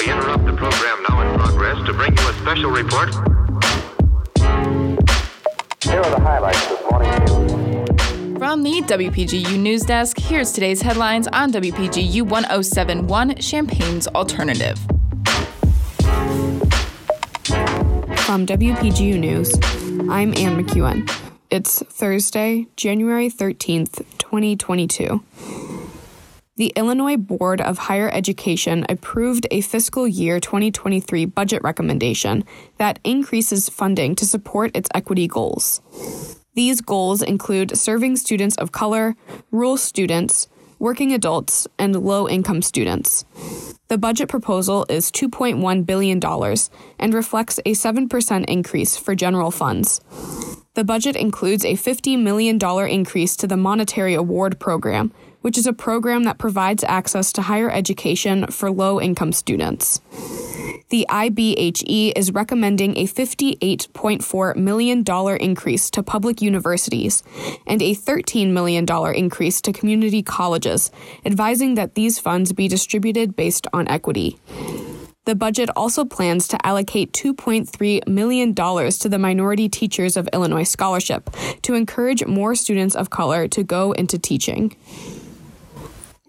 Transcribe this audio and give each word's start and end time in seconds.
We 0.00 0.10
interrupt 0.10 0.44
the 0.44 0.52
program 0.52 1.04
now 1.08 1.20
in 1.22 1.38
progress 1.38 1.86
to 1.86 1.92
bring 1.92 2.16
you 2.16 2.28
a 2.28 2.32
special 2.34 2.70
report. 2.70 3.14
Here 5.82 6.00
are 6.00 6.10
the 6.10 6.20
highlights 6.20 6.62
of 6.64 6.70
this 6.70 6.90
morning's 6.90 7.30
news. 7.30 8.38
From 8.38 8.62
the 8.64 8.82
WPGU 8.82 9.58
News 9.58 9.82
Desk, 9.82 10.18
here's 10.18 10.52
today's 10.52 10.82
headlines 10.82 11.28
on 11.28 11.52
WPGU 11.52 12.22
1071 12.22 13.36
Champaign's 13.36 14.08
Alternative. 14.08 14.76
From 18.24 18.44
WPGU 18.44 19.20
News, 19.20 19.54
I'm 20.10 20.34
Ann 20.36 20.60
McEwen. 20.60 21.08
It's 21.48 21.80
Thursday, 21.84 22.66
January 22.76 23.30
13th, 23.30 24.04
2022. 24.18 25.22
The 26.56 26.72
Illinois 26.74 27.18
Board 27.18 27.60
of 27.60 27.76
Higher 27.76 28.08
Education 28.10 28.86
approved 28.88 29.46
a 29.50 29.60
fiscal 29.60 30.08
year 30.08 30.40
2023 30.40 31.26
budget 31.26 31.62
recommendation 31.62 32.44
that 32.78 32.98
increases 33.04 33.68
funding 33.68 34.14
to 34.16 34.24
support 34.24 34.74
its 34.74 34.88
equity 34.94 35.28
goals. 35.28 35.82
These 36.54 36.80
goals 36.80 37.20
include 37.20 37.76
serving 37.76 38.16
students 38.16 38.56
of 38.56 38.72
color, 38.72 39.16
rural 39.50 39.76
students, 39.76 40.48
working 40.78 41.12
adults, 41.12 41.68
and 41.78 41.94
low 41.94 42.26
income 42.26 42.62
students. 42.62 43.26
The 43.88 43.98
budget 43.98 44.30
proposal 44.30 44.86
is 44.88 45.10
$2.1 45.10 45.84
billion 45.84 46.22
and 46.98 47.12
reflects 47.12 47.58
a 47.66 47.72
7% 47.72 48.44
increase 48.46 48.96
for 48.96 49.14
general 49.14 49.50
funds. 49.50 50.00
The 50.76 50.84
budget 50.84 51.16
includes 51.16 51.64
a 51.64 51.72
$50 51.72 52.20
million 52.20 52.58
increase 52.90 53.34
to 53.36 53.46
the 53.46 53.56
Monetary 53.56 54.12
Award 54.12 54.60
Program, 54.60 55.10
which 55.40 55.56
is 55.56 55.66
a 55.66 55.72
program 55.72 56.24
that 56.24 56.36
provides 56.36 56.84
access 56.84 57.32
to 57.32 57.40
higher 57.40 57.70
education 57.70 58.46
for 58.48 58.70
low 58.70 59.00
income 59.00 59.32
students. 59.32 60.02
The 60.90 61.06
IBHE 61.08 62.12
is 62.14 62.30
recommending 62.30 62.94
a 62.98 63.06
$58.4 63.06 64.56
million 64.56 65.02
increase 65.40 65.88
to 65.88 66.02
public 66.02 66.42
universities 66.42 67.22
and 67.66 67.80
a 67.80 67.94
$13 67.94 68.50
million 68.50 68.86
increase 69.14 69.62
to 69.62 69.72
community 69.72 70.22
colleges, 70.22 70.90
advising 71.24 71.76
that 71.76 71.94
these 71.94 72.18
funds 72.18 72.52
be 72.52 72.68
distributed 72.68 73.34
based 73.34 73.66
on 73.72 73.88
equity. 73.88 74.38
The 75.26 75.34
budget 75.34 75.68
also 75.74 76.04
plans 76.04 76.46
to 76.48 76.66
allocate 76.66 77.12
$2.3 77.12 78.06
million 78.06 78.54
to 78.54 79.08
the 79.08 79.18
Minority 79.18 79.68
Teachers 79.68 80.16
of 80.16 80.28
Illinois 80.32 80.62
Scholarship 80.62 81.30
to 81.62 81.74
encourage 81.74 82.24
more 82.24 82.54
students 82.54 82.94
of 82.94 83.10
color 83.10 83.48
to 83.48 83.64
go 83.64 83.90
into 83.90 84.20
teaching. 84.20 84.76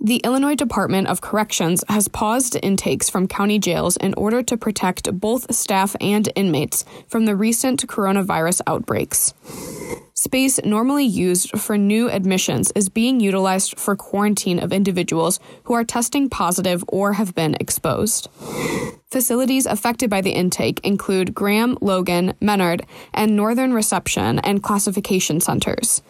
The 0.00 0.22
Illinois 0.24 0.54
Department 0.54 1.08
of 1.08 1.20
Corrections 1.20 1.84
has 1.90 2.08
paused 2.08 2.56
intakes 2.62 3.10
from 3.10 3.28
county 3.28 3.58
jails 3.58 3.98
in 3.98 4.14
order 4.14 4.42
to 4.44 4.56
protect 4.56 5.12
both 5.20 5.54
staff 5.54 5.94
and 6.00 6.30
inmates 6.34 6.86
from 7.06 7.26
the 7.26 7.36
recent 7.36 7.86
coronavirus 7.86 8.62
outbreaks. 8.66 9.34
Space 10.18 10.58
normally 10.64 11.04
used 11.04 11.50
for 11.60 11.76
new 11.76 12.08
admissions 12.08 12.72
is 12.74 12.88
being 12.88 13.20
utilized 13.20 13.78
for 13.78 13.94
quarantine 13.94 14.58
of 14.58 14.72
individuals 14.72 15.38
who 15.64 15.74
are 15.74 15.84
testing 15.84 16.30
positive 16.30 16.82
or 16.88 17.12
have 17.12 17.34
been 17.34 17.54
exposed. 17.60 18.30
Facilities 19.10 19.66
affected 19.66 20.08
by 20.08 20.22
the 20.22 20.30
intake 20.30 20.80
include 20.82 21.34
Graham, 21.34 21.76
Logan, 21.82 22.32
Menard, 22.40 22.86
and 23.12 23.36
Northern 23.36 23.74
Reception 23.74 24.38
and 24.38 24.62
Classification 24.62 25.38
Centers. 25.38 26.00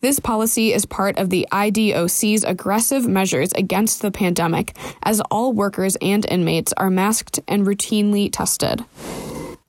This 0.00 0.18
policy 0.18 0.72
is 0.72 0.84
part 0.84 1.16
of 1.16 1.30
the 1.30 1.46
IDOC's 1.52 2.42
aggressive 2.42 3.06
measures 3.06 3.52
against 3.52 4.02
the 4.02 4.10
pandemic, 4.10 4.76
as 5.04 5.20
all 5.30 5.52
workers 5.52 5.96
and 6.02 6.26
inmates 6.28 6.72
are 6.76 6.90
masked 6.90 7.38
and 7.46 7.64
routinely 7.64 8.28
tested. 8.30 8.84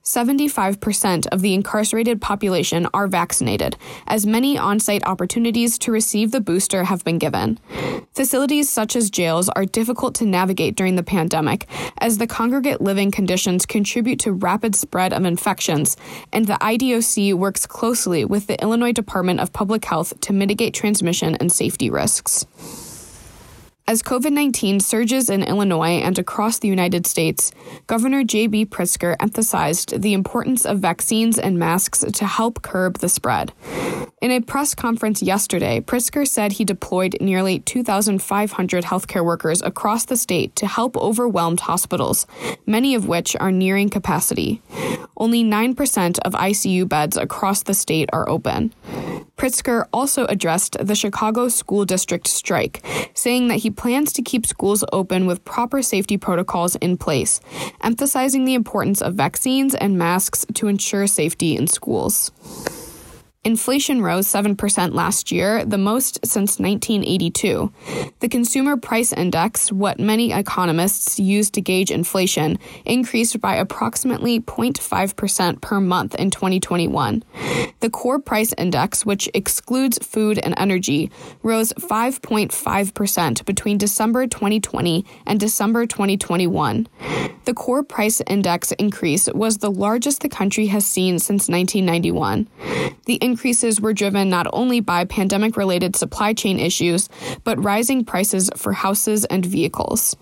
75% 0.04 1.26
of 1.28 1.40
the 1.40 1.54
incarcerated 1.54 2.20
population 2.20 2.86
are 2.92 3.08
vaccinated, 3.08 3.74
as 4.06 4.26
many 4.26 4.58
on 4.58 4.78
site 4.78 5.02
opportunities 5.06 5.78
to 5.78 5.90
receive 5.90 6.30
the 6.30 6.42
booster 6.42 6.84
have 6.84 7.02
been 7.04 7.18
given. 7.18 7.58
Facilities 8.12 8.68
such 8.68 8.96
as 8.96 9.08
jails 9.08 9.48
are 9.48 9.64
difficult 9.64 10.14
to 10.16 10.26
navigate 10.26 10.76
during 10.76 10.96
the 10.96 11.02
pandemic, 11.02 11.66
as 11.98 12.18
the 12.18 12.26
congregate 12.26 12.82
living 12.82 13.10
conditions 13.10 13.64
contribute 13.64 14.20
to 14.20 14.32
rapid 14.32 14.74
spread 14.74 15.14
of 15.14 15.24
infections, 15.24 15.96
and 16.34 16.46
the 16.46 16.58
IDOC 16.60 17.32
works 17.32 17.64
closely 17.64 18.26
with 18.26 18.46
the 18.46 18.60
Illinois 18.60 18.92
Department 18.92 19.40
of 19.40 19.54
Public 19.54 19.86
Health 19.86 20.20
to 20.20 20.34
mitigate 20.34 20.74
transmission 20.74 21.34
and 21.36 21.50
safety 21.50 21.88
risks. 21.88 22.44
As 23.86 24.02
COVID 24.02 24.32
19 24.32 24.80
surges 24.80 25.28
in 25.28 25.42
Illinois 25.42 26.00
and 26.00 26.18
across 26.18 26.58
the 26.58 26.68
United 26.68 27.06
States, 27.06 27.52
Governor 27.86 28.24
J.B. 28.24 28.64
Pritzker 28.66 29.14
emphasized 29.20 30.00
the 30.00 30.14
importance 30.14 30.64
of 30.64 30.78
vaccines 30.78 31.38
and 31.38 31.58
masks 31.58 31.98
to 31.98 32.24
help 32.24 32.62
curb 32.62 33.00
the 33.00 33.10
spread. 33.10 33.52
In 34.22 34.30
a 34.30 34.40
press 34.40 34.74
conference 34.74 35.22
yesterday, 35.22 35.80
Pritzker 35.80 36.26
said 36.26 36.52
he 36.52 36.64
deployed 36.64 37.18
nearly 37.20 37.58
2,500 37.58 38.84
healthcare 38.84 39.22
workers 39.22 39.60
across 39.60 40.06
the 40.06 40.16
state 40.16 40.56
to 40.56 40.66
help 40.66 40.96
overwhelmed 40.96 41.60
hospitals, 41.60 42.26
many 42.64 42.94
of 42.94 43.06
which 43.06 43.36
are 43.38 43.52
nearing 43.52 43.90
capacity. 43.90 44.62
Only 45.18 45.44
9% 45.44 46.18
of 46.20 46.32
ICU 46.32 46.88
beds 46.88 47.18
across 47.18 47.62
the 47.62 47.74
state 47.74 48.08
are 48.14 48.26
open. 48.30 48.72
Pritzker 49.36 49.86
also 49.92 50.26
addressed 50.26 50.76
the 50.80 50.94
Chicago 50.94 51.48
School 51.48 51.84
District 51.84 52.26
strike, 52.26 52.84
saying 53.14 53.48
that 53.48 53.58
he 53.58 53.70
plans 53.70 54.12
to 54.12 54.22
keep 54.22 54.46
schools 54.46 54.84
open 54.92 55.26
with 55.26 55.44
proper 55.44 55.82
safety 55.82 56.16
protocols 56.16 56.76
in 56.76 56.96
place, 56.96 57.40
emphasizing 57.82 58.44
the 58.44 58.54
importance 58.54 59.02
of 59.02 59.14
vaccines 59.14 59.74
and 59.74 59.98
masks 59.98 60.46
to 60.54 60.68
ensure 60.68 61.06
safety 61.06 61.56
in 61.56 61.66
schools. 61.66 62.30
Inflation 63.46 64.00
rose 64.00 64.26
7% 64.26 64.94
last 64.94 65.30
year, 65.30 65.66
the 65.66 65.76
most 65.76 66.18
since 66.24 66.58
1982. 66.58 67.70
The 68.20 68.28
Consumer 68.30 68.78
Price 68.78 69.12
Index, 69.12 69.70
what 69.70 70.00
many 70.00 70.32
economists 70.32 71.20
use 71.20 71.50
to 71.50 71.60
gauge 71.60 71.90
inflation, 71.90 72.58
increased 72.86 73.38
by 73.42 73.56
approximately 73.56 74.40
0.5% 74.40 75.60
per 75.60 75.78
month 75.78 76.14
in 76.14 76.30
2021. 76.30 77.22
The 77.84 77.90
Core 77.90 78.18
Price 78.18 78.54
Index, 78.56 79.04
which 79.04 79.28
excludes 79.34 79.98
food 79.98 80.38
and 80.38 80.54
energy, 80.56 81.10
rose 81.42 81.74
5.5% 81.74 83.44
between 83.44 83.76
December 83.76 84.26
2020 84.26 85.04
and 85.26 85.38
December 85.38 85.84
2021. 85.84 86.88
The 87.44 87.52
Core 87.52 87.82
Price 87.82 88.22
Index 88.26 88.72
increase 88.72 89.28
was 89.34 89.58
the 89.58 89.70
largest 89.70 90.22
the 90.22 90.30
country 90.30 90.68
has 90.68 90.86
seen 90.86 91.18
since 91.18 91.46
1991. 91.50 92.48
The 93.04 93.16
increases 93.16 93.82
were 93.82 93.92
driven 93.92 94.30
not 94.30 94.46
only 94.54 94.80
by 94.80 95.04
pandemic 95.04 95.58
related 95.58 95.94
supply 95.94 96.32
chain 96.32 96.58
issues, 96.58 97.10
but 97.44 97.62
rising 97.62 98.02
prices 98.02 98.50
for 98.56 98.72
houses 98.72 99.26
and 99.26 99.44
vehicles. 99.44 100.16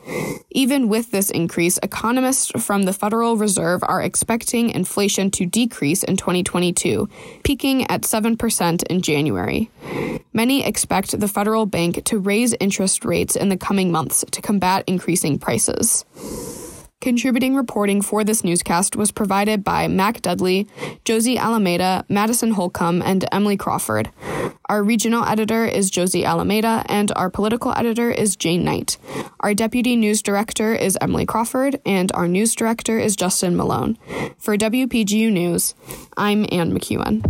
Even 0.51 0.89
with 0.89 1.13
this 1.13 1.31
increase, 1.31 1.79
economists 1.81 2.51
from 2.61 2.83
the 2.83 2.93
Federal 2.93 3.37
Reserve 3.37 3.85
are 3.85 4.03
expecting 4.03 4.71
inflation 4.71 5.31
to 5.31 5.47
decrease 5.47 6.03
in 6.03 6.17
2022, 6.17 7.09
peaking 7.53 7.87
at 7.91 8.01
7% 8.01 8.83
in 8.85 9.03
January. 9.03 9.71
Many 10.33 10.65
expect 10.65 11.21
the 11.21 11.29
federal 11.29 11.67
bank 11.67 12.03
to 12.05 12.19
raise 12.19 12.55
interest 12.55 13.05
rates 13.05 13.37
in 13.37 13.51
the 13.51 13.59
coming 13.59 13.93
months 13.93 14.25
to 14.31 14.41
combat 14.41 14.85
increasing 14.87 15.39
prices. 15.39 16.07
Contributing 17.03 17.55
reporting 17.55 18.01
for 18.01 18.25
this 18.25 18.43
newscast 18.43 18.97
was 18.97 19.13
provided 19.13 19.63
by 19.63 19.87
Mac 19.87 20.23
Dudley, 20.23 20.67
Josie 21.05 21.37
Alameda, 21.37 22.07
Madison 22.09 22.53
Holcomb, 22.53 23.03
and 23.03 23.27
Emily 23.31 23.59
Crawford. 23.59 24.11
Our 24.67 24.83
regional 24.83 25.25
editor 25.25 25.65
is 25.65 25.91
Josie 25.91 26.25
Alameda, 26.25 26.85
and 26.89 27.13
our 27.17 27.31
political 27.31 27.73
editor 27.77 28.11
is 28.11 28.37
Jane 28.37 28.65
Knight. 28.65 28.97
Our 29.41 29.55
deputy 29.55 29.97
news 29.97 30.23
director 30.23 30.75
is 30.75 30.97
Emily 31.01 31.27
Crawford, 31.27 31.81
and 31.85 32.11
our 32.13 32.29
news 32.29 32.55
director 32.55 32.99
is 32.99 33.17
Justin 33.17 33.57
Malone. 33.57 33.99
For 34.39 34.57
WPGU 34.57 35.33
News, 35.33 35.75
I'm 36.17 36.47
Anne 36.51 36.73
McEwen. 36.73 37.23